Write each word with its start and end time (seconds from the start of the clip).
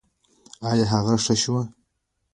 ایا 0.69 0.85
هغه 0.91 1.15
ښه 1.23 1.35
شو؟ 1.41 1.55